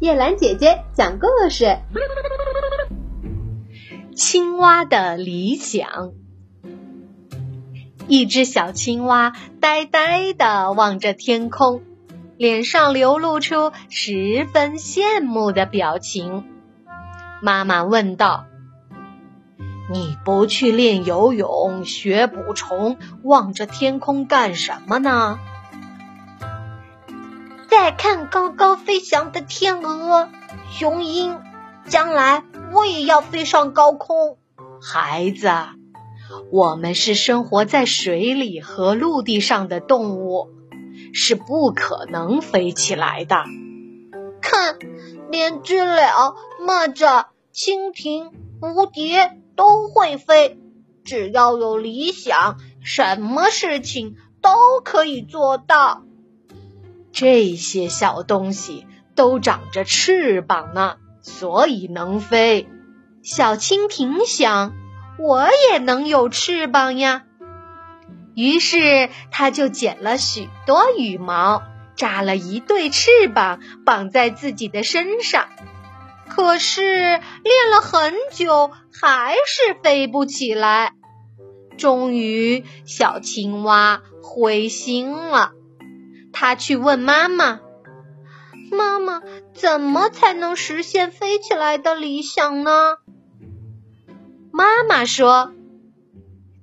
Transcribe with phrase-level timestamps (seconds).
[0.00, 1.76] 叶兰姐姐讲故事：
[4.14, 6.12] 青蛙的理想。
[8.06, 11.82] 一只小青蛙呆呆地望着天空，
[12.36, 16.44] 脸上流露出十分羡慕的表情。
[17.42, 18.44] 妈妈问道
[19.90, 25.40] ：“你不去练游泳、学捕虫，望着天空干什么呢？”
[27.80, 30.28] 再看高高飞翔的天鹅、
[30.68, 31.38] 雄鹰，
[31.86, 34.36] 将来我也要飞上高空。
[34.82, 35.48] 孩子，
[36.50, 40.48] 我们是生活在水里和陆地上的动物，
[41.14, 43.36] 是不可能飞起来的。
[44.40, 44.76] 看，
[45.30, 50.58] 连知了、蚂蚱、蜻蜓、蝴蝶都会飞，
[51.04, 54.50] 只要有理想，什么事情都
[54.82, 56.02] 可以做到。
[57.12, 62.68] 这些小东西都长着翅膀呢，所以能飞。
[63.22, 64.72] 小蜻蜓想，
[65.18, 67.24] 我也能有翅膀呀。
[68.34, 71.62] 于是，它就剪了许多羽毛，
[71.96, 75.48] 扎了一对翅膀，绑在自己的身上。
[76.28, 77.22] 可是，练
[77.72, 80.92] 了很久，还是飞不起来。
[81.76, 85.52] 终于，小青蛙灰心了。
[86.32, 87.60] 他去问妈妈
[88.70, 89.22] ：“妈妈，
[89.54, 92.96] 怎么才能实现飞起来的理想呢？”
[94.52, 95.52] 妈妈说：“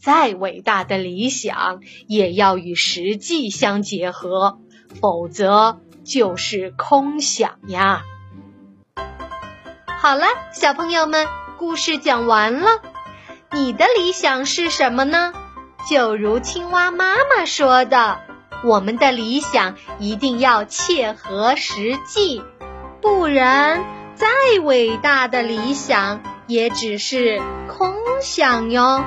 [0.00, 4.58] 再伟大的理想也要与实际相结合，
[5.00, 8.02] 否则就是空想呀。”
[9.98, 11.26] 好了，小朋友们，
[11.58, 12.80] 故事讲完了。
[13.52, 15.32] 你的理想是什么呢？
[15.88, 18.20] 就如青蛙妈妈说的。
[18.62, 22.42] 我们的理想一定要切合实际，
[23.00, 23.82] 不然
[24.14, 24.26] 再
[24.62, 29.02] 伟大的理想也只是空想哟。